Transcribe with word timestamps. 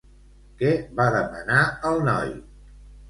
Què 0.61 0.71
va 1.01 1.05
demanar 1.17 1.59
el 1.91 2.03
noi? 2.09 2.33